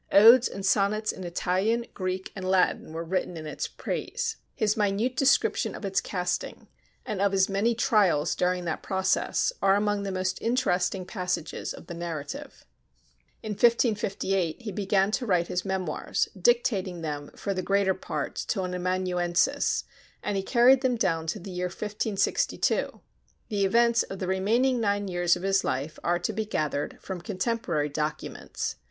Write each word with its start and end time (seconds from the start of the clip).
Odes 0.11 0.47
and 0.47 0.65
sonnets 0.65 1.11
in 1.11 1.23
Italian, 1.23 1.85
Greek, 1.93 2.31
and 2.35 2.49
Latin 2.49 2.91
were 2.91 3.03
written 3.03 3.37
in 3.37 3.45
its 3.45 3.67
praise. 3.67 4.37
His 4.55 4.75
minute 4.75 5.15
description 5.15 5.75
of 5.75 5.85
its 5.85 6.01
casting, 6.01 6.67
and 7.05 7.21
of 7.21 7.31
his 7.33 7.47
many 7.49 7.75
trials 7.75 8.33
during 8.33 8.65
that 8.65 8.81
process, 8.81 9.53
are 9.61 9.75
among 9.75 10.01
the 10.01 10.11
most 10.11 10.41
interesting 10.41 11.05
passages 11.05 11.71
of 11.71 11.85
the 11.85 11.93
narrative. 11.93 12.65
In 13.43 13.51
1558 13.51 14.63
he 14.63 14.71
began 14.71 15.11
to 15.11 15.27
write 15.27 15.49
his 15.49 15.63
memoirs, 15.63 16.27
dictating 16.35 17.01
them 17.01 17.29
for 17.35 17.53
the 17.53 17.61
greater 17.61 17.93
part 17.93 18.33
to 18.47 18.63
an 18.63 18.73
amanuensis; 18.73 19.83
and 20.23 20.35
he 20.35 20.41
carried 20.41 20.81
them 20.81 20.95
down 20.95 21.27
to 21.27 21.37
the 21.39 21.51
year 21.51 21.67
1562. 21.67 23.01
The 23.49 23.65
events 23.65 24.01
of 24.01 24.17
the 24.17 24.25
remaining 24.25 24.79
nine 24.79 25.07
years 25.07 25.35
of 25.35 25.43
his 25.43 25.63
life 25.63 25.99
are 26.03 26.17
to 26.17 26.33
be 26.33 26.45
gathered 26.45 26.97
from 27.03 27.21
contemporary 27.21 27.89
documents. 27.89 28.77